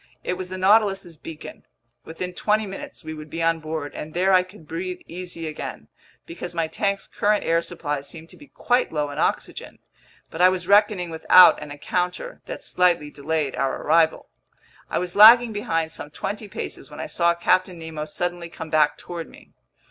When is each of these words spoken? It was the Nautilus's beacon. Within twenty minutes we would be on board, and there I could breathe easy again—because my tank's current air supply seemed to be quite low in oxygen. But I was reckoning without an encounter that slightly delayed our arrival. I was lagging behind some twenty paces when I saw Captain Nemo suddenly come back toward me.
It 0.23 0.33
was 0.33 0.49
the 0.49 0.57
Nautilus's 0.57 1.15
beacon. 1.15 1.63
Within 2.05 2.33
twenty 2.33 2.65
minutes 2.65 3.03
we 3.03 3.13
would 3.13 3.29
be 3.29 3.43
on 3.43 3.59
board, 3.59 3.93
and 3.93 4.15
there 4.15 4.33
I 4.33 4.41
could 4.41 4.67
breathe 4.67 5.01
easy 5.05 5.45
again—because 5.45 6.55
my 6.55 6.65
tank's 6.65 7.05
current 7.05 7.43
air 7.43 7.61
supply 7.61 8.01
seemed 8.01 8.29
to 8.29 8.35
be 8.35 8.47
quite 8.47 8.91
low 8.91 9.11
in 9.11 9.19
oxygen. 9.19 9.77
But 10.31 10.41
I 10.41 10.49
was 10.49 10.67
reckoning 10.67 11.11
without 11.11 11.61
an 11.61 11.69
encounter 11.69 12.41
that 12.47 12.63
slightly 12.63 13.11
delayed 13.11 13.55
our 13.55 13.79
arrival. 13.83 14.27
I 14.89 14.97
was 14.97 15.15
lagging 15.15 15.53
behind 15.53 15.91
some 15.91 16.09
twenty 16.09 16.47
paces 16.47 16.89
when 16.89 16.99
I 16.99 17.05
saw 17.05 17.35
Captain 17.35 17.77
Nemo 17.77 18.05
suddenly 18.05 18.49
come 18.49 18.71
back 18.71 18.97
toward 18.97 19.29
me. 19.29 19.53